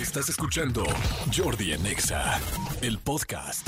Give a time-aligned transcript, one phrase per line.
[0.00, 0.84] Estás escuchando
[1.36, 2.40] Jordi en Exa,
[2.82, 3.66] el podcast.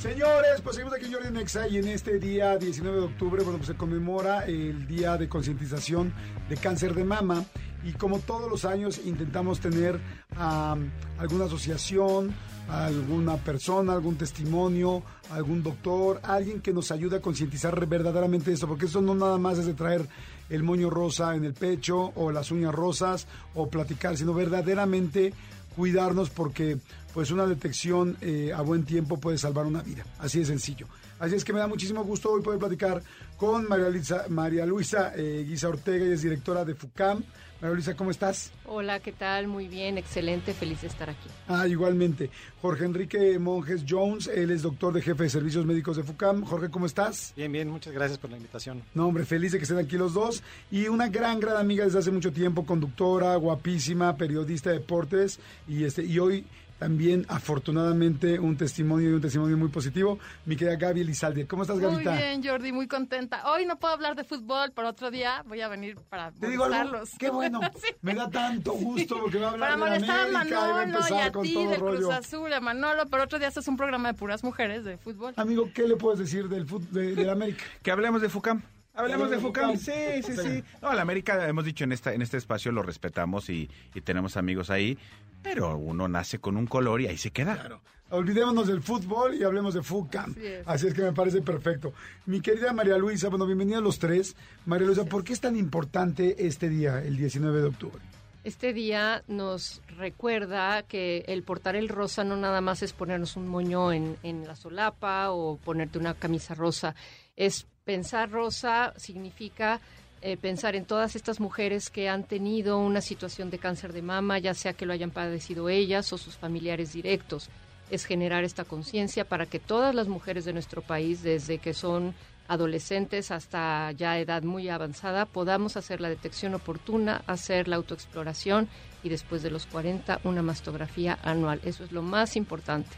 [0.00, 3.58] Señores, pues seguimos aquí en Jordi Nexa y en este día 19 de octubre, bueno,
[3.58, 6.12] pues se conmemora el Día de Concientización
[6.48, 7.44] de Cáncer de Mama
[7.84, 10.00] y como todos los años intentamos tener
[10.36, 12.34] alguna asociación,
[12.68, 18.86] alguna persona, algún testimonio, algún doctor, alguien que nos ayude a concientizar verdaderamente eso, porque
[18.86, 20.08] eso no nada más es de traer
[20.50, 25.32] el moño rosa en el pecho o las uñas rosas o platicar, sino verdaderamente
[25.76, 26.78] cuidarnos porque
[27.14, 30.04] pues una detección eh, a buen tiempo puede salvar una vida.
[30.18, 30.86] Así de sencillo.
[31.18, 33.02] Así es que me da muchísimo gusto hoy poder platicar
[33.36, 37.24] con María Luisa, María Luisa eh, Guisa Ortega, y es directora de FUCAM.
[37.60, 38.52] María Luisa, ¿cómo estás?
[38.66, 39.48] Hola, ¿qué tal?
[39.48, 41.28] Muy bien, excelente, feliz de estar aquí.
[41.48, 42.30] Ah, igualmente.
[42.62, 46.44] Jorge Enrique Monjes Jones, él es doctor de jefe de servicios médicos de FUCAM.
[46.44, 47.32] Jorge, ¿cómo estás?
[47.36, 48.84] Bien, bien, muchas gracias por la invitación.
[48.94, 50.44] No, hombre, feliz de que estén aquí los dos.
[50.70, 55.40] Y una gran, gran amiga desde hace mucho tiempo, conductora, guapísima, periodista de deportes.
[55.66, 56.44] Y, este, y hoy
[56.78, 60.18] también afortunadamente un testimonio y un testimonio muy positivo.
[60.46, 62.12] Mi querida Gaby Elizalde, ¿cómo estás, Gavita?
[62.12, 63.50] Muy bien, Jordi, muy contenta.
[63.50, 66.64] Hoy no puedo hablar de fútbol, pero otro día voy a venir para Te digo
[66.64, 67.60] algo, qué bueno,
[68.02, 70.60] me da tanto gusto porque va a hablar Para molestar a de América y va
[70.62, 71.98] a Manolo y empezar a con ti, todo del rollo.
[71.98, 75.34] Cruz Azul, a Manolo, pero otro día haces un programa de puras mujeres de fútbol.
[75.36, 77.64] Amigo, ¿qué le puedes decir del fut- de, del América?
[77.82, 78.62] Que hablemos de FUCAM.
[78.98, 79.76] Hablemos de FUCAM.
[79.76, 79.92] Sí,
[80.24, 80.64] sí, sí.
[80.82, 84.36] No, la América, hemos dicho en, esta, en este espacio, lo respetamos y, y tenemos
[84.36, 84.98] amigos ahí,
[85.40, 87.54] pero uno nace con un color y ahí se queda.
[87.54, 87.80] Claro.
[88.10, 90.32] Olvidémonos del fútbol y hablemos de FUCAM.
[90.32, 90.66] Así es.
[90.66, 91.92] Así es que me parece perfecto.
[92.26, 94.34] Mi querida María Luisa, bueno, bienvenida a los tres.
[94.66, 98.02] María Luisa, ¿por qué es tan importante este día, el 19 de octubre?
[98.42, 103.46] Este día nos recuerda que el portar el rosa no nada más es ponernos un
[103.46, 106.96] moño en, en la solapa o ponerte una camisa rosa.
[107.38, 109.80] Es pensar rosa significa
[110.20, 114.40] eh, pensar en todas estas mujeres que han tenido una situación de cáncer de mama,
[114.40, 117.48] ya sea que lo hayan padecido ellas o sus familiares directos.
[117.90, 122.14] Es generar esta conciencia para que todas las mujeres de nuestro país, desde que son
[122.48, 128.68] adolescentes hasta ya edad muy avanzada, podamos hacer la detección oportuna, hacer la autoexploración
[129.04, 131.60] y después de los 40 una mastografía anual.
[131.62, 132.96] Eso es lo más importante.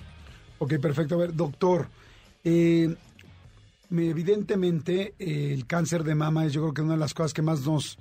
[0.58, 1.16] Ok, perfecto.
[1.16, 1.88] A ver, doctor,
[2.42, 2.96] eh,
[3.90, 7.42] evidentemente eh, el cáncer de mama es yo creo que una de las cosas que
[7.42, 7.98] más nos,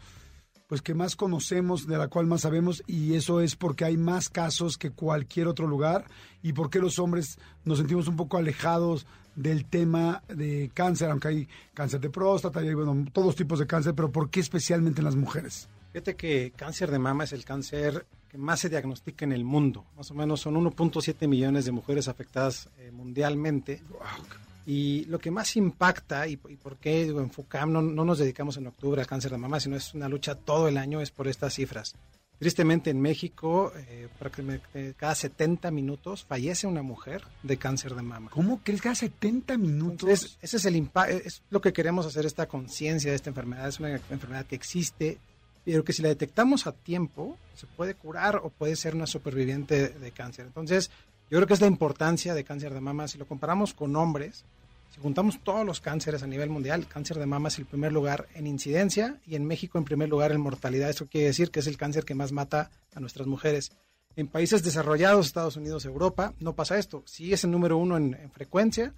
[0.68, 4.30] pues que más conocemos, de la cual más sabemos, y eso es porque hay más
[4.30, 6.06] casos que cualquier otro lugar,
[6.44, 11.48] y porque los hombres nos sentimos un poco alejados del tema de cáncer, aunque hay
[11.74, 15.06] cáncer de próstata, y hay, bueno, todos tipos de cáncer, pero ¿por qué especialmente en
[15.06, 15.68] las mujeres?
[15.92, 19.86] Fíjate que cáncer de mama es el cáncer que más se diagnostica en el mundo.
[19.98, 23.82] Más o menos son 1.7 millones de mujeres afectadas eh, mundialmente.
[24.66, 28.20] Y lo que más impacta, y, y por qué digo, en FUCAM no, no nos
[28.20, 31.10] dedicamos en octubre al cáncer de mama, sino es una lucha todo el año, es
[31.12, 31.96] por estas cifras.
[32.38, 38.30] Tristemente en México, eh, cada 70 minutos fallece una mujer de cáncer de mama.
[38.32, 40.04] ¿Cómo crees que a 70 minutos?
[40.08, 43.68] Entonces, ese es el impa- es lo que queremos hacer esta conciencia de esta enfermedad.
[43.68, 45.18] Es una enfermedad que existe,
[45.66, 49.90] pero que si la detectamos a tiempo, se puede curar o puede ser una superviviente
[49.90, 50.46] de cáncer.
[50.46, 50.92] Entonces,
[51.30, 53.08] yo creo que es la importancia de cáncer de mama.
[53.08, 54.46] Si lo comparamos con hombres,
[54.90, 58.28] si juntamos todos los cánceres a nivel mundial, cáncer de mama es el primer lugar
[58.34, 60.90] en incidencia y en México en primer lugar en mortalidad.
[60.90, 63.72] Eso quiere decir que es el cáncer que más mata a nuestras mujeres.
[64.16, 67.04] En países desarrollados, Estados Unidos, Europa, no pasa esto.
[67.06, 68.96] Sí es el número uno en, en frecuencia,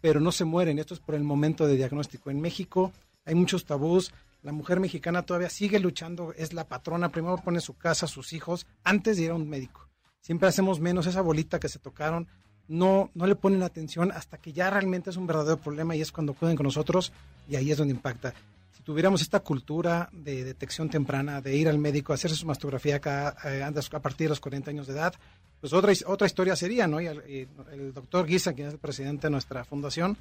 [0.00, 0.78] pero no se mueren.
[0.78, 2.30] Esto es por el momento de diagnóstico.
[2.30, 2.92] En México
[3.26, 4.10] hay muchos tabús.
[4.42, 7.10] La mujer mexicana todavía sigue luchando, es la patrona.
[7.10, 9.83] Primero pone su casa, sus hijos, antes de ir a un médico.
[10.24, 12.26] Siempre hacemos menos esa bolita que se tocaron.
[12.66, 16.12] No, no le ponen atención hasta que ya realmente es un verdadero problema y es
[16.12, 17.12] cuando acuden con nosotros
[17.46, 18.32] y ahí es donde impacta.
[18.74, 23.36] Si tuviéramos esta cultura de detección temprana, de ir al médico, hacerse su mastografía cada,
[23.44, 25.12] eh, a partir de los 40 años de edad,
[25.60, 27.02] pues otra, otra historia sería, ¿no?
[27.02, 30.16] Y el, y el doctor Guisa, quien es el presidente de nuestra fundación,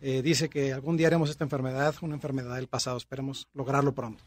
[0.00, 2.96] eh, dice que algún día haremos esta enfermedad una enfermedad del pasado.
[2.96, 4.24] Esperemos lograrlo pronto.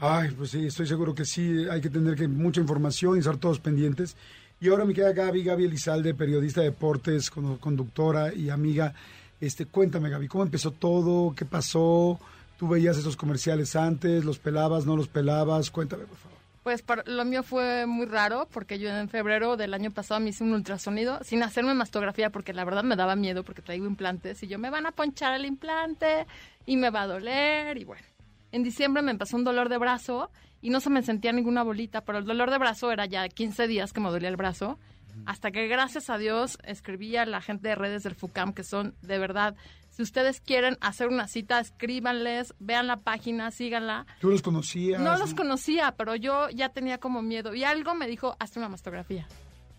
[0.00, 3.36] Ay, pues sí, estoy seguro que sí, hay que tener que mucha información y estar
[3.36, 4.16] todos pendientes.
[4.60, 8.94] Y ahora me queda Gaby, Gaby Elizalde, periodista de deportes, con- conductora y amiga.
[9.40, 11.34] Este, cuéntame, Gaby, ¿cómo empezó todo?
[11.34, 12.18] ¿Qué pasó?
[12.58, 14.24] ¿Tú veías esos comerciales antes?
[14.24, 14.84] ¿Los pelabas?
[14.86, 15.70] ¿No los pelabas?
[15.70, 16.38] Cuéntame, por favor.
[16.62, 20.44] Pues lo mío fue muy raro porque yo en febrero del año pasado me hice
[20.44, 24.46] un ultrasonido sin hacerme mastografía porque la verdad me daba miedo porque traigo implantes y
[24.46, 26.26] yo me van a ponchar el implante
[26.66, 28.02] y me va a doler y bueno.
[28.52, 30.30] En diciembre me empezó un dolor de brazo
[30.60, 33.66] y no se me sentía ninguna bolita, pero el dolor de brazo era ya 15
[33.68, 34.78] días que me dolía el brazo.
[35.26, 38.94] Hasta que gracias a Dios escribí a la gente de redes del FUCAM que son
[39.02, 39.54] de verdad
[39.90, 44.06] Si ustedes quieren hacer una cita, escríbanles, vean la página, síganla.
[44.20, 45.00] ¿Tú los conocías?
[45.00, 47.54] No los conocía, pero yo ya tenía como miedo.
[47.54, 49.26] Y algo me dijo, hazte una mastografía.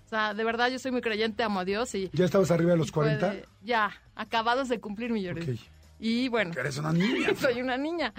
[0.06, 2.10] O sea, de verdad yo soy muy creyente, amo a Dios y...
[2.14, 3.30] ¿Ya estabas arriba de los fue 40?
[3.32, 5.58] de- ya, acabados de cumplir mi Jordi.
[6.00, 7.30] Y bueno, eres una niña.
[7.40, 8.14] soy una niña.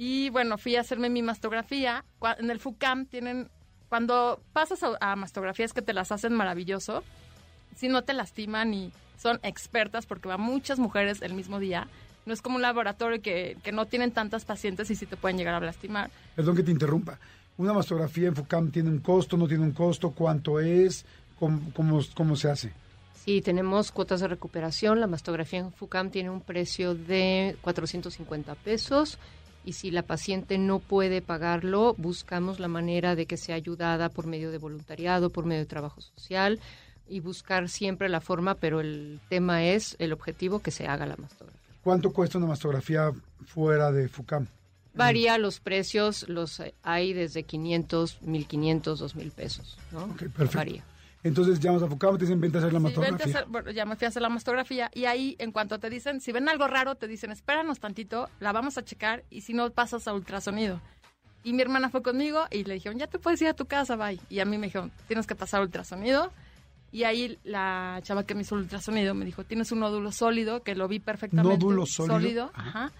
[0.00, 2.04] Y bueno, fui a hacerme mi mastografía.
[2.38, 3.50] En el FUCAM tienen,
[3.88, 7.02] cuando pasas a, a mastografías que te las hacen maravilloso,
[7.76, 11.88] si no te lastiman y son expertas porque van muchas mujeres el mismo día.
[12.26, 15.36] No es como un laboratorio que, que no tienen tantas pacientes y sí te pueden
[15.36, 16.10] llegar a lastimar.
[16.36, 17.18] Perdón que te interrumpa.
[17.56, 20.12] ¿Una mastografía en FUCAM tiene un costo, no tiene un costo?
[20.12, 21.04] ¿Cuánto es?
[21.40, 22.72] ¿Cómo, cómo, cómo se hace?
[23.14, 25.00] Sí, tenemos cuotas de recuperación.
[25.00, 29.18] La mastografía en FUCAM tiene un precio de 450 pesos
[29.68, 34.26] y si la paciente no puede pagarlo, buscamos la manera de que sea ayudada por
[34.26, 36.58] medio de voluntariado, por medio de trabajo social
[37.06, 41.16] y buscar siempre la forma, pero el tema es el objetivo que se haga la
[41.18, 41.60] mastografía.
[41.82, 43.12] ¿Cuánto cuesta una mastografía
[43.44, 44.46] fuera de FUCAM?
[44.94, 50.08] Varía los precios, los hay desde 500, 1500, 2000 pesos, ¿no?
[50.16, 50.56] Perfecto.
[50.56, 50.82] Varía.
[51.28, 53.24] Entonces llamas a FUCAM, te dicen, vente a hacer la Sí, vente a mastografía.
[53.38, 56.20] hacer- bueno, ya me fui a hacer la mastografía y ahí en cuanto te dicen,
[56.20, 59.70] si ven algo raro, te dicen, espéranos tantito, la vamos a checar y si no
[59.70, 60.80] pasas a ultrasonido.
[61.44, 63.94] Y mi hermana fue conmigo y le dijeron, ya te puedes ir a tu casa,
[63.96, 64.18] bye.
[64.28, 66.32] Y a mí me dijeron, tienes que pasar ultrasonido.
[66.90, 70.62] Y ahí la chava que me hizo el ultrasonido me dijo, tienes un nódulo sólido,
[70.62, 71.56] que lo vi perfectamente.
[71.64, 72.50] ¿Nódulo sólido?
[72.54, 72.90] ajá.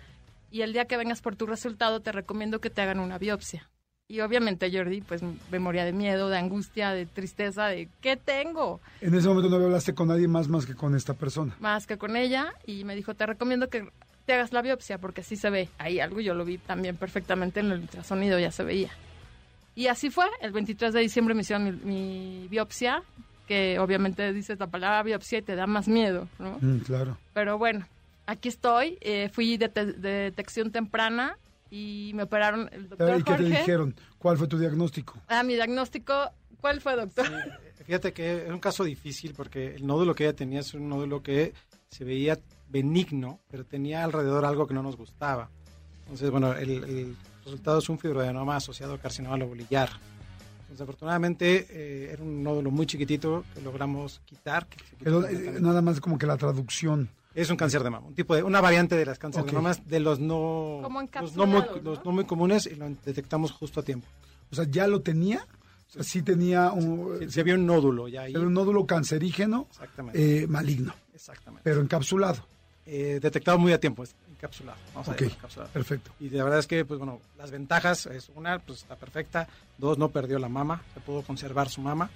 [0.51, 3.69] Y el día que vengas por tu resultado, te recomiendo que te hagan una biopsia.
[4.11, 5.21] Y obviamente Jordi, pues
[5.51, 8.81] me moría de miedo, de angustia, de tristeza, de ¿qué tengo?
[9.03, 11.55] En ese momento no hablaste con nadie más más que con esta persona.
[11.61, 12.51] Más que con ella.
[12.67, 13.87] Y me dijo, te recomiendo que
[14.25, 15.69] te hagas la biopsia porque sí se ve.
[15.79, 18.91] Ahí algo yo lo vi también perfectamente en el ultrasonido, ya se veía.
[19.75, 20.25] Y así fue.
[20.41, 23.03] El 23 de diciembre me hicieron mi, mi biopsia,
[23.47, 26.59] que obviamente dices la palabra biopsia y te da más miedo, ¿no?
[26.63, 27.19] Mm, claro.
[27.35, 27.87] Pero bueno,
[28.27, 28.97] aquí estoy.
[29.03, 31.37] eh, fui de, te- de detección temprana
[31.71, 33.59] y me operaron el doctor ¿Y qué te Jorge.
[33.59, 33.95] dijeron?
[34.19, 35.19] ¿Cuál fue tu diagnóstico?
[35.29, 36.31] Ah, mi diagnóstico.
[36.61, 37.27] ¿Cuál fue, doctor?
[37.85, 41.23] Fíjate que es un caso difícil porque el nódulo que ella tenía es un nódulo
[41.23, 41.55] que
[41.89, 42.39] se veía
[42.69, 45.51] benigno, pero tenía alrededor algo que no nos gustaba.
[46.01, 49.91] Entonces, bueno, el, el resultado es un fibroadenoma asociado a carcinoma lobolillar.
[50.63, 54.67] Entonces, afortunadamente, eh, era un nódulo muy chiquitito que logramos quitar.
[54.67, 57.09] que Pero, eh, nada más como que la traducción.
[57.39, 59.73] Es un cáncer de mama, un tipo de, una variante de las cánceres de mama
[59.87, 61.83] de los no, los no, muy, encapsulados, ¿no?
[61.83, 64.09] los no muy comunes y lo detectamos justo a tiempo.
[64.51, 65.47] O sea, ¿ya lo tenía?
[65.89, 68.33] O sea, sí tenía un, Si había un nódulo ya ahí.
[68.33, 70.43] era un nódulo cancerígeno Exactamente.
[70.43, 71.63] eh, maligno, exactamente.
[71.63, 72.45] pero encapsulado.
[72.85, 74.79] Eh, detectado muy a tiempo, encapsulado.
[74.93, 75.71] Vamos a encapsulado.
[75.73, 76.11] perfecto.
[76.19, 79.47] Y de verdad es que, pues bueno, las ventajas es una, pues está perfecta.
[79.77, 82.11] Dos, no perdió la mama, se pudo conservar su mama.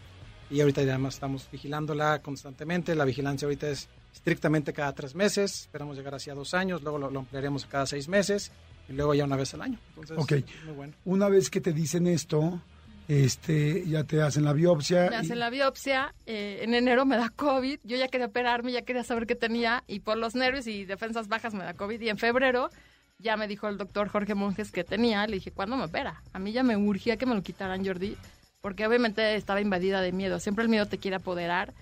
[0.51, 2.97] Y ahorita ya además estamos vigilándola constantemente.
[2.97, 5.63] La vigilancia ahorita es estrictamente cada tres meses.
[5.63, 8.53] Esperamos llegar hacia dos años, luego lo, lo ampliaremos a cada seis meses
[8.89, 9.79] y luego ya una vez al año.
[9.97, 10.33] Entonces, Ok.
[10.65, 10.93] muy bueno.
[11.05, 12.61] Una vez que te dicen esto,
[13.09, 15.11] este, ya te hacen la biopsia.
[15.11, 18.73] Me y- hacen la biopsia, eh, en enero me da COVID, yo ya quería operarme,
[18.73, 22.01] ya quería saber qué tenía y por los nervios y defensas bajas me da COVID
[22.01, 22.71] y en febrero
[23.19, 26.23] ya me dijo el doctor Jorge Monjes que tenía, le dije, ¿cuándo me opera?
[26.33, 28.17] A mí ya me urgía que me lo quitaran Jordi,
[28.61, 31.73] porque obviamente estaba invadida de miedo, siempre el miedo te quiere apoderar,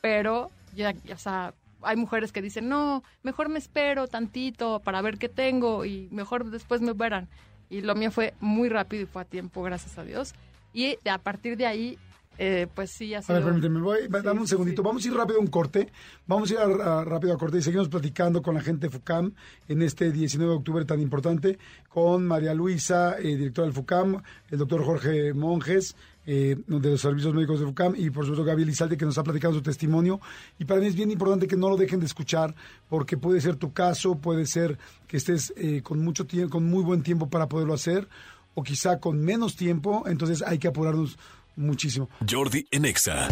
[0.00, 5.18] pero ya, o sea, hay mujeres que dicen, no, mejor me espero tantito para ver
[5.18, 7.28] qué tengo y mejor después me operan.
[7.70, 10.34] Y lo mío fue muy rápido y fue a tiempo, gracias a Dios.
[10.74, 11.98] Y a partir de ahí,
[12.38, 14.82] eh, pues sí, ha A ver, permíteme, voy, Sí, dame un segundito.
[14.82, 14.86] sí.
[14.86, 15.92] Vamos a ir rápido a un corte.
[16.26, 18.90] Vamos a ir a- a- rápido a corte y seguimos platicando con la gente de
[18.90, 19.32] FUCAM
[19.68, 21.58] en este 19 de octubre tan importante,
[21.90, 25.94] con María Luisa, eh, directora del FUCAM, el doctor Jorge Monjes,
[26.26, 29.24] eh, de los servicios médicos de FUCAM, y por supuesto Gaby Elizalde, que nos ha
[29.24, 30.20] platicado su testimonio.
[30.58, 32.54] Y para mí es bien importante que no lo dejen de escuchar,
[32.88, 36.82] porque puede ser tu caso, puede ser que estés eh, con mucho tiempo, con muy
[36.82, 38.08] buen tiempo para poderlo hacer,
[38.54, 41.18] o quizá con menos tiempo, entonces hay que apurarnos
[41.56, 42.08] muchísimo.
[42.28, 43.28] Jordi en Exa.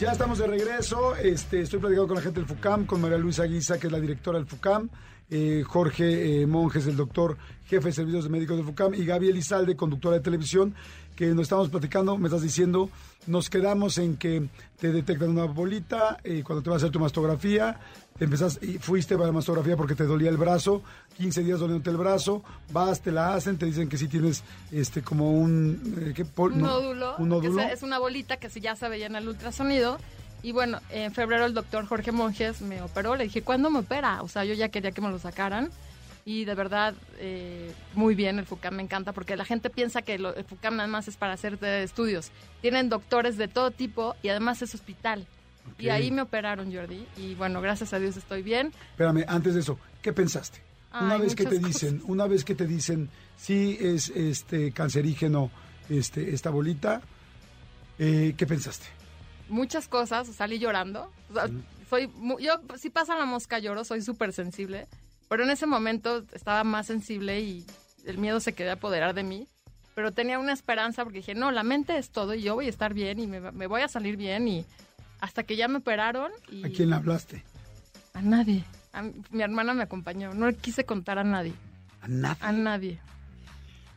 [0.00, 1.14] Ya estamos de regreso.
[1.16, 4.00] Este, estoy platicando con la gente del FUCAM, con María Luisa Guisa, que es la
[4.00, 4.90] directora del FUCAM,
[5.30, 9.74] eh, Jorge eh, Monjes, el doctor jefe de servicios médicos del FUCAM, y Gaby Elizalde,
[9.76, 10.74] conductora de televisión,
[11.16, 12.90] que nos estamos platicando, me estás diciendo,
[13.26, 16.98] nos quedamos en que te detectan una bolita eh, cuando te vas a hacer tu
[17.00, 17.78] mastografía,
[18.18, 20.82] te empezás, y fuiste para la mastografía porque te dolía el brazo,
[21.16, 25.02] 15 días doliéndote el brazo, vas, te la hacen, te dicen que sí tienes este
[25.02, 25.96] como un...
[26.00, 26.24] eh, ¿qué?
[26.36, 27.62] Un no, nódulo, Un que nódulo.
[27.62, 29.98] se- es una bolita que sí ya se veía en el ultrasonido.
[30.44, 33.16] Y bueno, en febrero el doctor Jorge Monjes me operó.
[33.16, 34.20] Le dije, ¿cuándo me opera?
[34.22, 35.70] O sea, yo ya quería que me lo sacaran.
[36.26, 40.18] Y de verdad, eh, muy bien, el FUCAM me encanta porque la gente piensa que
[40.18, 42.30] lo- el FUCAM nada más es para hacerte estudios.
[42.62, 45.26] Tienen doctores de todo tipo y además es hospital.
[45.78, 47.06] Y ahí me operaron, Jordi.
[47.16, 48.70] Y bueno, gracias a Dios estoy bien.
[48.90, 50.60] Espérame, antes de eso, ¿qué pensaste?
[51.00, 52.08] una Ay, vez que te dicen, cosas.
[52.10, 55.50] una vez que te dicen, sí es este cancerígeno
[55.88, 57.00] este, esta bolita,
[57.98, 58.86] eh, ¿qué pensaste?
[59.48, 61.10] Muchas cosas, salí llorando.
[61.30, 61.48] O sea,
[61.88, 62.10] soy
[62.40, 64.86] yo si pasa la mosca lloro, soy súper sensible,
[65.28, 67.66] pero en ese momento estaba más sensible y
[68.06, 69.46] el miedo se quedó a apoderar de mí.
[69.94, 72.70] Pero tenía una esperanza porque dije, no, la mente es todo y yo voy a
[72.70, 74.66] estar bien y me, voy a salir bien y
[75.20, 77.44] hasta que ya me operaron y ¿A quién le hablaste?
[78.12, 78.64] a nadie.
[78.92, 81.52] A mi, mi hermana me acompañó, no quise contar a nadie,
[82.00, 82.38] A nadie.
[82.40, 83.00] a nadie.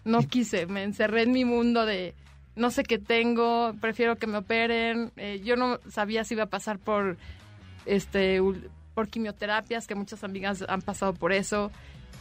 [0.06, 2.14] No quise, me encerré en mi mundo de
[2.58, 5.12] no sé qué tengo, prefiero que me operen.
[5.16, 7.18] Eh, yo no sabía si iba a pasar por
[7.86, 8.42] este
[8.94, 11.72] por quimioterapias, que muchas amigas han pasado por eso.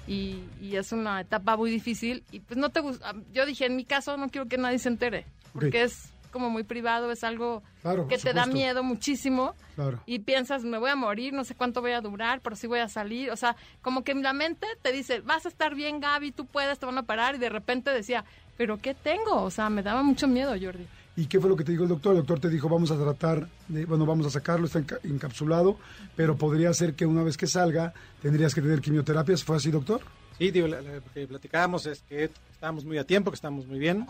[0.06, 2.22] Y, y es una etapa muy difícil.
[2.30, 3.14] Y pues no te gusta.
[3.32, 5.24] Yo dije, en mi caso no quiero que nadie se entere.
[5.52, 10.02] Porque es como muy privado, es algo Claro, que te da miedo muchísimo Claro.
[10.04, 12.80] y piensas, me voy a morir, no sé cuánto voy a durar, pero sí voy
[12.80, 13.30] a salir.
[13.30, 16.78] O sea, como que la mente te dice, vas a estar bien, Gaby, tú puedes,
[16.78, 17.36] te van a parar.
[17.36, 19.42] Y de repente decía, ¿pero qué tengo?
[19.42, 20.86] O sea, me daba mucho miedo, Jordi.
[21.16, 22.12] ¿Y qué fue lo que te dijo el doctor?
[22.12, 25.78] El doctor te dijo, vamos a tratar, de, bueno, vamos a sacarlo, está enca- encapsulado,
[26.14, 29.42] pero podría ser que una vez que salga tendrías que tener quimioterapias.
[29.42, 30.02] ¿Fue así, doctor?
[30.38, 30.76] Sí, digo, lo
[31.14, 34.06] que platicábamos es que estábamos muy a tiempo, que estábamos muy bien.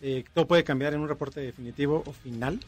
[0.00, 2.60] eh, todo puede cambiar en un reporte definitivo o final.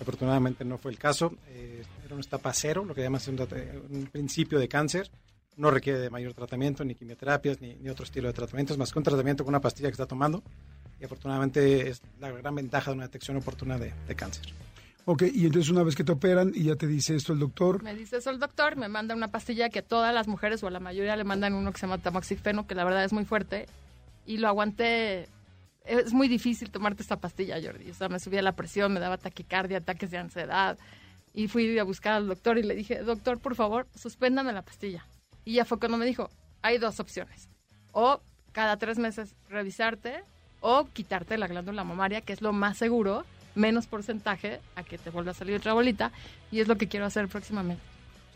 [0.00, 1.32] Afortunadamente no fue el caso.
[1.48, 5.10] eh, era una etapa cero, lo que llaman un, un principio de cáncer.
[5.56, 8.98] No requiere de mayor tratamiento, ni quimioterapias, ni, ni otro estilo de tratamientos, más que
[8.98, 10.42] un tratamiento con una pastilla que está tomando.
[11.00, 14.44] Y afortunadamente es la gran ventaja de una detección oportuna de, de cáncer.
[15.06, 17.82] Ok, y entonces una vez que te operan y ya te dice esto el doctor,
[17.82, 20.70] Me dice eso el doctor, me manda una pastilla que todas las mujeres o a
[20.70, 23.66] la mayoría le mandan uno que se llama tamoxifeno, que la verdad es muy fuerte.
[24.26, 25.28] Y lo aguanté.
[25.84, 27.90] Es muy difícil tomarte esta pastilla, Jordi.
[27.90, 30.78] O sea, me subía la presión, me daba taquicardia, ataques de ansiedad.
[31.34, 35.04] Y fui a buscar al doctor y le dije, doctor, por favor, suspéndame la pastilla.
[35.44, 36.30] Y ya fue cuando me dijo,
[36.62, 37.48] hay dos opciones.
[37.92, 38.20] O
[38.52, 40.22] cada tres meses revisarte
[40.60, 43.24] o quitarte la glándula mamaria, que es lo más seguro,
[43.54, 46.10] menos porcentaje a que te vuelva a salir otra bolita.
[46.50, 47.82] Y es lo que quiero hacer próximamente.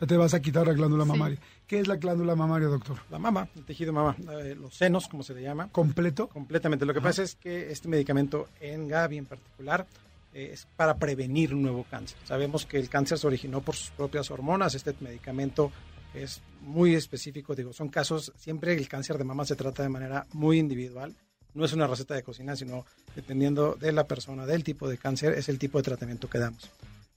[0.01, 1.11] ya te vas a quitar la glándula Sí.
[1.11, 1.39] mamaria.
[1.67, 2.99] ¿Qué es la glándula mamaria, doctor?
[3.11, 5.69] La mama, el tejido mama, eh, los senos, como se le llama.
[5.73, 6.29] ¿Completo?
[6.29, 6.87] Completamente.
[6.87, 9.87] Lo que pasa es que este medicamento en Gavi en particular
[10.35, 12.17] eh, es para prevenir un nuevo cáncer.
[12.25, 14.77] Sabemos que el cáncer se originó por sus propias hormonas.
[14.77, 15.73] Este medicamento
[16.15, 17.55] es muy específico.
[17.55, 21.15] Digo, son casos, siempre el cáncer de mama se trata de manera muy individual.
[21.55, 22.85] No es una receta de cocina, sino
[23.15, 26.71] dependiendo de la persona, del tipo de cáncer, es el tipo de tratamiento que damos.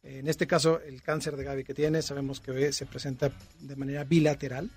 [0.04, 4.04] En este caso, el cáncer de Gavi que tiene, sabemos que se presenta de manera
[4.04, 4.70] bilateral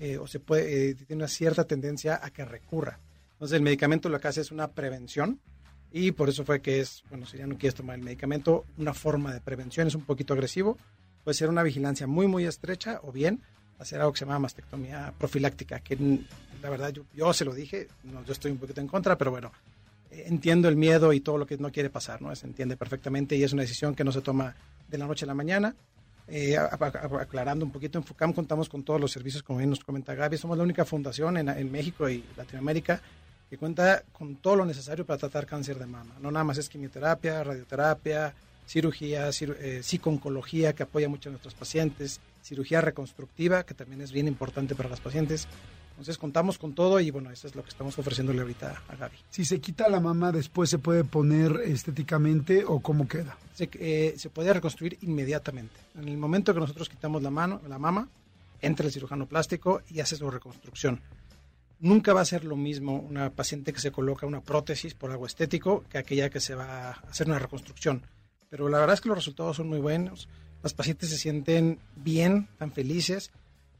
[0.00, 2.98] eh, o se puede, eh, tiene una cierta tendencia a que recurra.
[3.32, 5.40] Entonces, el medicamento lo que hace es una prevención
[5.92, 8.92] y por eso fue que es, bueno, si ya no quieres tomar el medicamento, una
[8.92, 10.76] forma de prevención es un poquito agresivo.
[11.26, 13.40] Puede ser una vigilancia muy, muy estrecha o bien
[13.80, 16.20] hacer algo que se llama mastectomía profiláctica, que
[16.62, 19.32] la verdad yo, yo se lo dije, no, yo estoy un poquito en contra, pero
[19.32, 19.50] bueno,
[20.12, 22.32] eh, entiendo el miedo y todo lo que no quiere pasar, ¿no?
[22.36, 24.54] Se entiende perfectamente y es una decisión que no se toma
[24.86, 25.74] de la noche a la mañana.
[26.28, 30.14] Eh, aclarando un poquito, en FUCAM contamos con todos los servicios, como bien nos comenta
[30.14, 33.00] Gaby, somos la única fundación en, en México y Latinoamérica
[33.50, 36.14] que cuenta con todo lo necesario para tratar cáncer de mama.
[36.20, 38.32] No nada más es quimioterapia, radioterapia,
[38.66, 44.12] cirugía, ciru- eh, psicooncología, que apoya mucho a nuestros pacientes, cirugía reconstructiva, que también es
[44.12, 45.46] bien importante para las pacientes.
[45.90, 49.16] Entonces contamos con todo y bueno, eso es lo que estamos ofreciéndole ahorita a Gaby.
[49.30, 53.38] Si se quita la mama, después se puede poner estéticamente o cómo queda.
[53.54, 55.74] se, eh, se puede reconstruir inmediatamente.
[55.98, 58.08] En el momento que nosotros quitamos la mano, la mama,
[58.60, 61.00] entra el cirujano plástico y hace su reconstrucción.
[61.80, 65.24] Nunca va a ser lo mismo una paciente que se coloca una prótesis por algo
[65.26, 68.02] estético que aquella que se va a hacer una reconstrucción.
[68.50, 70.28] Pero la verdad es que los resultados son muy buenos.
[70.62, 73.30] Las pacientes se sienten bien, tan felices.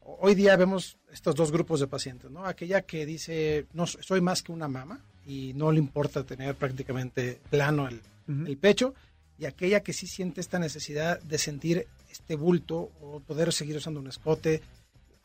[0.01, 2.45] Hoy día vemos estos dos grupos de pacientes, ¿no?
[2.45, 7.39] Aquella que dice, no, soy más que una mama y no le importa tener prácticamente
[7.49, 8.01] plano el,
[8.47, 8.93] el pecho
[9.37, 13.99] y aquella que sí siente esta necesidad de sentir este bulto o poder seguir usando
[13.99, 14.61] un escote.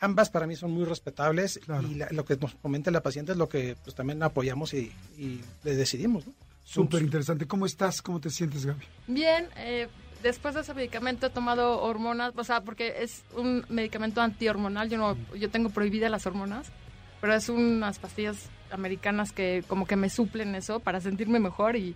[0.00, 1.86] Ambas para mí son muy respetables Claro.
[1.86, 4.90] y la- lo que nos comenta la paciente es lo que pues también apoyamos y,
[5.16, 6.26] y le decidimos.
[6.26, 6.32] ¿no?
[6.64, 7.46] Súper interesante.
[7.46, 8.00] ¿Cómo estás?
[8.02, 8.84] ¿Cómo te sientes, Gaby?
[9.08, 9.88] Bien, eh,
[10.22, 14.98] después de ese medicamento he tomado hormonas, o sea, porque es un medicamento antihormonal, yo
[14.98, 16.70] no, yo tengo prohibidas las hormonas,
[17.20, 21.94] pero es unas pastillas americanas que como que me suplen eso para sentirme mejor y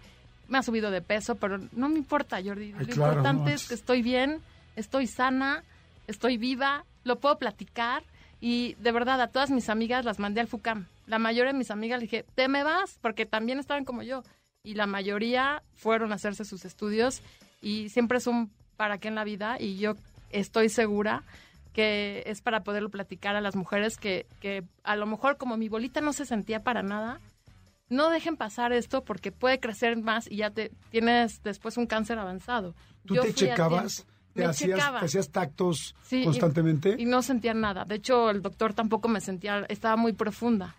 [0.49, 2.75] me ha subido de peso, pero no me importa, Jordi.
[2.76, 4.40] Ay, lo claro, importante no, es que estoy bien,
[4.76, 5.64] estoy sana,
[6.06, 8.04] estoy viva, lo puedo platicar
[8.40, 10.87] y de verdad a todas mis amigas las mandé al FUCAM.
[11.06, 14.23] La mayoría de mis amigas le dije, te me vas, porque también estaban como yo.
[14.66, 17.23] Y la mayoría fueron a hacerse sus estudios
[17.62, 19.94] y siempre es un para qué en la vida y yo
[20.30, 21.23] estoy segura
[21.73, 25.68] que es para poderlo platicar a las mujeres que, que a lo mejor como mi
[25.68, 27.20] bolita no se sentía para nada,
[27.88, 32.18] no dejen pasar esto porque puede crecer más y ya te tienes después un cáncer
[32.18, 32.75] avanzado.
[33.04, 34.04] ¿Tú Yo te checabas?
[34.35, 36.96] ¿Te hacías, te hacías tactos Sí, constantemente?
[36.99, 37.85] Y, no sentía nada.
[37.85, 40.75] De hecho, el doctor tampoco me sentía, estaba muy profunda.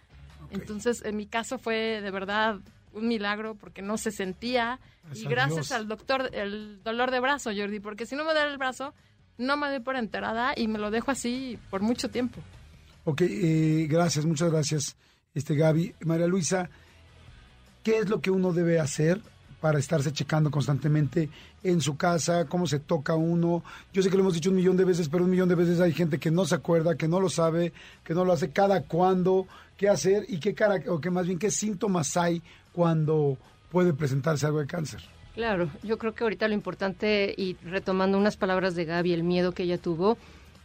[0.51, 2.59] Entonces, en mi caso fue de verdad
[2.97, 4.79] un milagro porque no se sentía.
[5.03, 8.51] Gracias y gracias al doctor, el dolor de brazo, Jordi, porque si no me duele
[8.51, 8.93] el brazo,
[9.37, 12.41] no me doy por enterada y me lo dejo así por mucho tiempo.
[13.05, 14.97] Ok, eh, gracias, muchas gracias,
[15.33, 15.95] este Gaby.
[16.01, 16.69] María Luisa,
[17.83, 19.21] ¿qué es lo que uno debe hacer
[19.61, 21.29] para estarse checando constantemente
[21.63, 22.45] en su casa?
[22.45, 23.63] ¿Cómo se toca uno?
[23.93, 25.79] Yo sé que lo hemos dicho un millón de veces, pero un millón de veces
[25.79, 27.71] hay gente que no se acuerda, que no lo sabe,
[28.03, 31.39] que no lo hace cada cuándo, qué hacer y qué cara, o que más bien
[31.39, 32.41] qué síntomas hay
[32.77, 33.39] cuando
[33.71, 35.01] puede presentarse algo de cáncer.
[35.33, 39.51] Claro, yo creo que ahorita lo importante, y retomando unas palabras de Gaby, el miedo
[39.51, 40.15] que ella tuvo,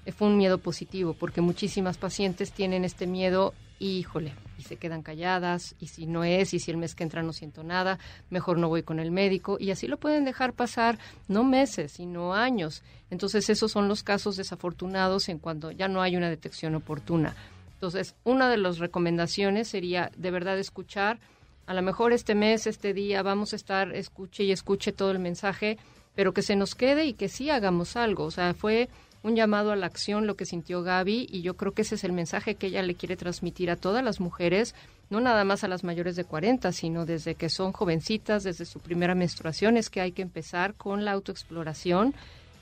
[0.05, 4.77] eh, fue un miedo positivo, porque muchísimas pacientes tienen este miedo y, híjole, y se
[4.77, 7.99] quedan calladas, y si no es, y si el mes que entra no siento nada,
[8.29, 12.35] mejor no voy con el médico, y así lo pueden dejar pasar no meses, sino
[12.35, 12.83] años.
[13.11, 17.35] Entonces, esos son los casos desafortunados en cuando ya no hay una detección oportuna.
[17.73, 21.19] Entonces, una de las recomendaciones sería de verdad escuchar
[21.67, 25.19] a lo mejor este mes, este día, vamos a estar escuche y escuche todo el
[25.19, 25.79] mensaje,
[26.15, 28.25] pero que se nos quede y que sí hagamos algo.
[28.25, 28.89] O sea, fue
[29.23, 32.05] un llamado a la acción lo que sintió Gaby y yo creo que ese es
[32.05, 34.75] el mensaje que ella le quiere transmitir a todas las mujeres,
[35.11, 38.81] no nada más a las mayores de 40, sino desde que son jovencitas, desde su
[38.81, 42.15] primera menstruación, es que hay que empezar con la autoexploración.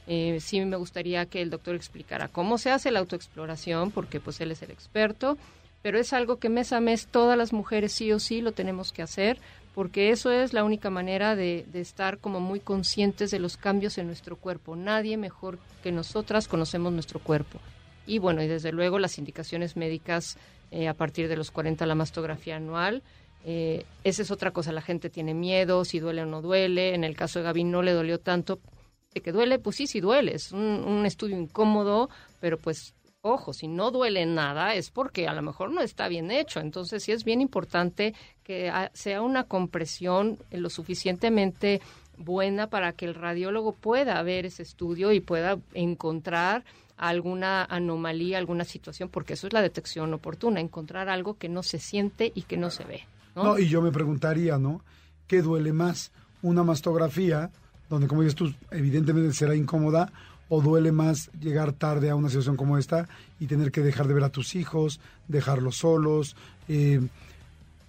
[0.07, 4.41] Eh, sí me gustaría que el doctor explicara cómo se hace la autoexploración, porque pues
[4.41, 5.39] él es el experto,
[5.83, 8.93] pero es algo que mes a mes todas las mujeres sí o sí lo tenemos
[8.93, 9.39] que hacer,
[9.75, 14.07] porque eso es la única manera de, estar como muy conscientes de los cambios en
[14.07, 14.77] nuestro cuerpo.
[14.77, 17.61] Nadie mejor que nosotras conocemos nuestro cuerpo.
[18.07, 20.37] Y bueno, y desde luego las indicaciones médicas
[20.71, 23.03] eh, a partir de los 40 la mastografía anual.
[23.45, 26.95] Eh, esa es otra cosa, la gente tiene miedo, si duele o no duele.
[26.95, 28.59] En el caso de Gaby no le dolió tanto.
[29.15, 29.59] ¿De que duele?
[29.59, 30.35] Pues sí, sí duele.
[30.35, 35.43] Es un estudio incómodo, pero pues ojo, si no duele nada es porque a lo
[35.43, 36.61] mejor no está bien hecho.
[36.61, 41.81] Entonces sí es bien importante que sea una compresión lo suficientemente
[42.17, 46.65] buena para que el radiólogo pueda ver ese estudio y pueda encontrar
[46.97, 51.79] alguna anomalía, alguna situación, porque eso es la detección oportuna, encontrar algo que no se
[51.79, 53.07] siente y que no se ve.
[53.35, 53.45] ¿no?
[53.45, 54.83] No, y yo me preguntaría, ¿no?
[55.27, 56.13] ¿Qué duele más?
[56.43, 57.51] ¿Una mastografía,
[57.89, 60.13] donde como dices tú, evidentemente será incómoda,
[60.51, 63.09] o duele más llegar tarde a una situación como esta
[63.39, 66.37] y tener que dejar de ver a tus hijos, dejarlos solos,
[66.69, 67.01] eh,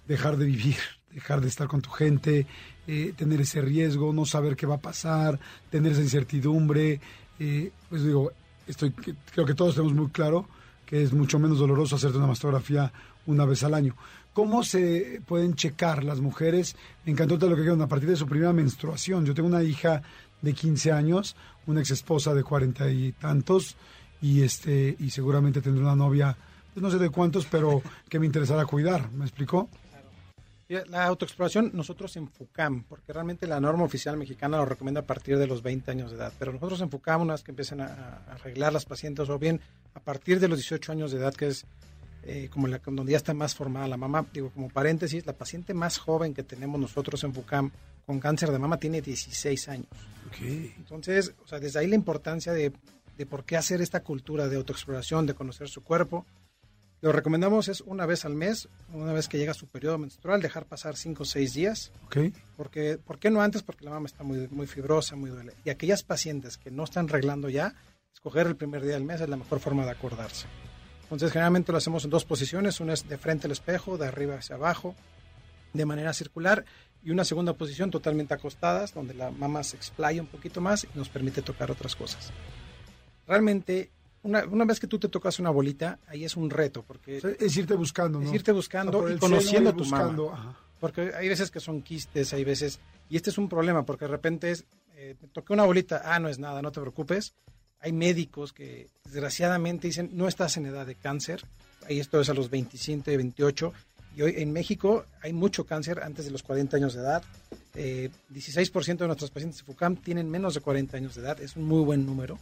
[0.08, 0.76] dejar de vivir,
[1.12, 2.46] dejar de estar con tu gente,
[2.86, 5.38] eh, tener ese riesgo, no saber qué va a pasar,
[5.70, 7.00] tener esa incertidumbre?
[7.38, 8.30] eh, pues digo,
[8.66, 10.46] estoy, creo que todos tenemos muy claro
[10.86, 12.92] que es mucho menos doloroso hacerte una mastografía
[13.26, 13.96] una vez al año.
[14.32, 16.76] ¿Cómo se pueden checar las mujeres?
[17.04, 19.26] Me encantó todo lo que dijeron a partir de su primera menstruación.
[19.26, 20.02] Yo tengo una hija
[20.42, 23.76] de 15 años, una ex esposa de cuarenta y tantos,
[24.20, 26.36] y este, y seguramente tendré una novia,
[26.74, 29.10] pues no sé de cuántos, pero que me interesará cuidar.
[29.12, 29.68] ¿Me explicó?
[30.88, 35.36] La autoexploración, nosotros en FUCAM, porque realmente la norma oficial mexicana lo recomienda a partir
[35.36, 37.86] de los 20 años de edad, pero nosotros en FUCAM, una vez que empiecen a,
[37.86, 39.60] a arreglar las pacientes, o bien
[39.94, 41.66] a partir de los 18 años de edad, que es
[42.24, 45.74] eh, como la, donde ya está más formada la mamá, digo, como paréntesis, la paciente
[45.74, 47.70] más joven que tenemos nosotros en FUCAM
[48.06, 49.88] con cáncer de mama tiene 16 años.
[50.40, 52.72] Entonces, o sea, desde ahí la importancia de,
[53.16, 56.26] de por qué hacer esta cultura de autoexploración, de conocer su cuerpo.
[57.00, 60.66] Lo recomendamos es una vez al mes, una vez que llega su periodo menstrual, dejar
[60.66, 61.92] pasar 5 o 6 días.
[62.04, 62.18] ¿Ok?
[62.56, 63.64] Porque, ¿Por qué no antes?
[63.64, 65.54] Porque la mama está muy, muy fibrosa, muy duele.
[65.64, 67.74] Y aquellas pacientes que no están arreglando ya,
[68.14, 70.46] escoger el primer día del mes es la mejor forma de acordarse.
[71.02, 72.78] Entonces, generalmente lo hacemos en dos posiciones.
[72.78, 74.94] Una es de frente al espejo, de arriba hacia abajo,
[75.72, 76.64] de manera circular.
[77.04, 80.88] Y una segunda posición totalmente acostadas, donde la mama se explaya un poquito más y
[80.94, 82.30] nos permite tocar otras cosas.
[83.26, 83.90] Realmente,
[84.22, 87.20] una, una vez que tú te tocas una bolita, ahí es un reto, porque O
[87.20, 88.26] sea, es irte buscando, ¿no?
[88.26, 90.56] es irte buscando Por y el conociendo seno, tu ajá.
[90.78, 92.80] Porque hay veces que son quistes, hay veces...
[93.08, 94.64] Y este es un problema, porque de repente es,
[94.96, 97.34] eh, toqué una bolita, ah, no es nada, no te preocupes.
[97.78, 101.44] Hay médicos que desgraciadamente dicen, no estás en edad de cáncer.
[101.88, 103.72] Ahí esto es a los 25 y 28.
[104.16, 107.22] Y hoy en México hay mucho cáncer antes de los 40 años de edad.
[107.74, 111.40] Eh, 16% de nuestros pacientes de FUCAM tienen menos de 40 años de edad.
[111.40, 112.38] Es un muy buen número.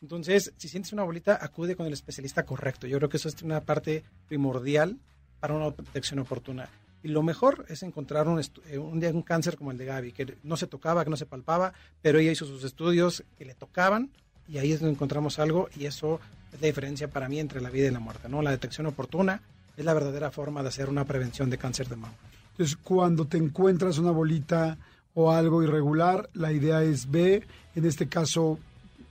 [0.00, 2.86] Entonces, si sientes una bolita, acude con el especialista correcto.
[2.86, 4.96] Yo creo que eso es una parte primordial
[5.40, 6.70] para una detección oportuna.
[7.02, 10.36] Y lo mejor es encontrar un, eh, un, un cáncer como el de Gaby, que
[10.42, 14.10] no se tocaba, que no se palpaba, pero ella hizo sus estudios que le tocaban
[14.48, 16.20] y ahí es donde encontramos algo y eso
[16.52, 18.28] es la diferencia para mí entre la vida y la muerte.
[18.28, 18.42] ¿no?
[18.42, 19.42] La detección oportuna
[19.80, 22.14] es la verdadera forma de hacer una prevención de cáncer de mama.
[22.52, 24.76] Entonces, cuando te encuentras una bolita
[25.14, 28.58] o algo irregular, la idea es ve, en este caso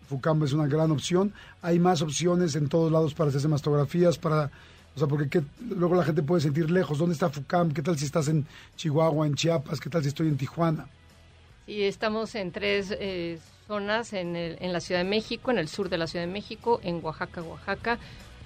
[0.07, 1.33] Fucam es una gran opción.
[1.61, 4.49] Hay más opciones en todos lados para hacerse mastografías, para,
[4.95, 6.97] o sea, porque qué- luego la gente puede sentir lejos.
[6.97, 7.71] ¿Dónde está Fucam?
[7.71, 9.79] ¿Qué tal si estás en Chihuahua, en Chiapas?
[9.79, 10.87] ¿Qué tal si estoy en Tijuana?
[11.65, 15.67] Sí, estamos en tres eh, zonas, en, el- en la Ciudad de México, en el
[15.67, 17.99] sur de la Ciudad de México, en Oaxaca, Oaxaca,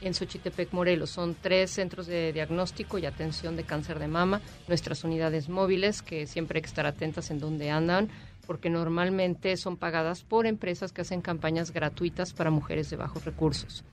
[0.04, 1.10] en Xochitepec, Morelos.
[1.10, 6.28] Son tres centros de diagnóstico y atención de cáncer de mama, nuestras unidades móviles, que
[6.28, 8.10] siempre hay que estar atentas en dónde andan,
[8.46, 13.84] porque normalmente son pagadas por empresas que hacen campañas gratuitas para mujeres de bajos recursos.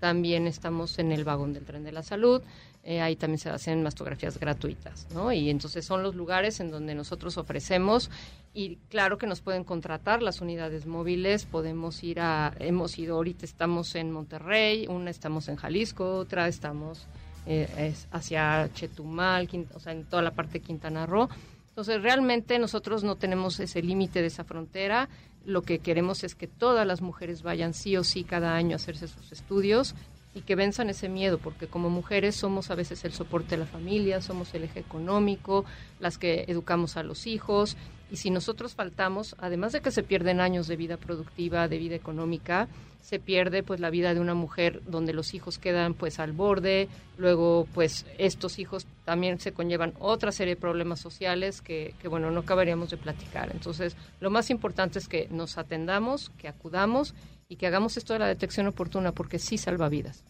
[0.00, 2.42] También estamos en el vagón del tren de la salud,
[2.84, 5.32] eh, ahí también se hacen mastografías gratuitas, ¿no?
[5.32, 8.10] Y entonces son los lugares en donde nosotros ofrecemos
[8.54, 13.44] y claro que nos pueden contratar las unidades móviles, podemos ir a, hemos ido, ahorita
[13.44, 17.06] estamos en Monterrey, una estamos en Jalisco, otra estamos
[17.46, 21.28] eh, es hacia Chetumal, o sea, en toda la parte de Quintana Roo.
[21.68, 25.08] Entonces, realmente nosotros no tenemos ese límite de esa frontera.
[25.46, 28.76] Lo que queremos es que todas las mujeres vayan sí o sí cada año a
[28.76, 29.94] hacerse sus estudios
[30.36, 33.66] y que venzan ese miedo, porque como mujeres somos a veces el soporte de la
[33.66, 35.64] familia, somos el eje económico,
[35.98, 37.74] las que educamos a los hijos,
[38.10, 41.96] y si nosotros faltamos, además de que se pierden años de vida productiva, de vida
[41.96, 42.68] económica,
[43.00, 46.88] se pierde pues la vida de una mujer donde los hijos quedan pues al borde,
[47.16, 52.30] luego pues estos hijos también se conllevan otra serie de problemas sociales que, que bueno,
[52.30, 53.50] no acabaríamos de platicar.
[53.52, 57.14] Entonces, lo más importante es que nos atendamos, que acudamos
[57.48, 60.24] y que hagamos esto de la detección oportuna porque sí salva vidas.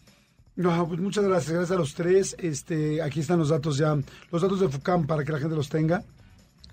[0.55, 2.35] No, pues muchas gracias, gracias a los tres.
[2.39, 3.95] Este, aquí están los datos ya,
[4.31, 6.03] los datos de FUCAM para que la gente los tenga.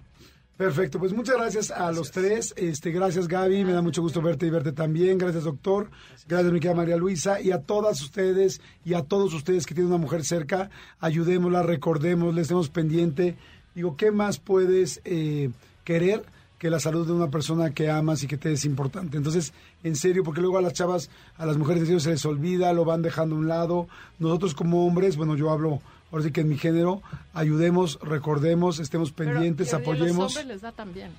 [0.57, 2.55] Perfecto, pues muchas gracias a los tres.
[2.57, 5.19] Este, gracias Gaby, me da mucho gusto verte y verte también.
[5.19, 5.90] Gracias doctor,
[6.29, 9.93] gracias mi querida María Luisa y a todas ustedes y a todos ustedes que tienen
[9.93, 13.37] una mujer cerca, ayudémosla, recordémosla, estemos pendiente.
[13.75, 15.51] Digo, ¿qué más puedes eh,
[15.83, 16.23] querer
[16.64, 19.18] que la salud de una persona que amas y que te es importante?
[19.18, 22.24] Entonces, en serio, porque luego a las chavas, a las mujeres en serio se les
[22.24, 23.87] olvida, lo van dejando a un lado.
[24.18, 27.03] Nosotros como hombres, bueno, yo hablo ahora sí que en mi género,
[27.35, 30.27] ayudemos, recordemos, estemos pendientes, Pero, y a los apoyemos.
[30.37, 31.11] hombres les da también.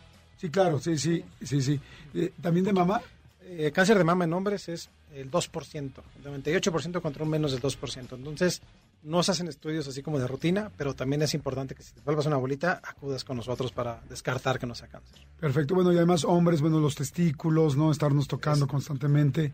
[0.42, 1.80] Sí, claro, sí, sí, sí, sí.
[2.16, 3.02] Eh, ¿También de mamá?
[3.44, 5.92] Eh, cáncer de mama en hombres es el 2%,
[6.26, 8.16] el 98% contra un menos del 2%.
[8.16, 8.64] Entonces,
[9.06, 12.02] no se hacen estudios así como de rutina, pero también es importante que si te
[12.02, 15.20] vuelvas una bolita, acudas con nosotros para descartar que no sea cáncer.
[15.40, 17.92] Perfecto, bueno, y además hombres, bueno, los testículos, ¿no?
[17.92, 19.54] Estarnos tocando constantemente.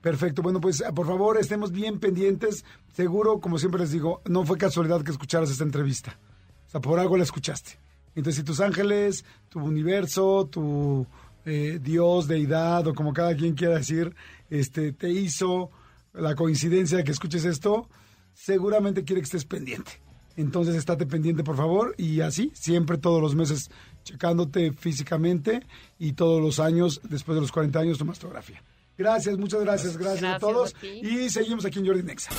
[0.00, 2.64] Perfecto, bueno, pues por favor estemos bien pendientes.
[2.94, 6.18] Seguro, como siempre les digo, no fue casualidad que escucharas esta entrevista.
[6.66, 7.78] O sea, por algo la escuchaste.
[8.14, 11.06] Entonces, si tus ángeles, tu universo, tu
[11.44, 14.14] eh, Dios, deidad, o como cada quien quiera decir,
[14.48, 15.70] este, te hizo
[16.14, 17.88] la coincidencia de que escuches esto,
[18.36, 20.00] seguramente quiere que estés pendiente.
[20.36, 23.70] Entonces, estate pendiente, por favor, y así, siempre todos los meses
[24.04, 25.66] checándote físicamente
[25.98, 28.62] y todos los años, después de los 40 años, tu mastografía.
[28.98, 30.74] Gracias, muchas gracias, gracias, a Gracias todos.
[30.74, 30.88] a ti.
[31.02, 32.30] Y seguimos aquí en Jordi Nexa.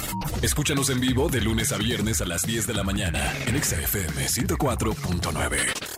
[0.41, 3.79] Escúchanos en vivo de lunes a viernes a las 10 de la mañana en Exa
[3.81, 5.96] FM 104.9.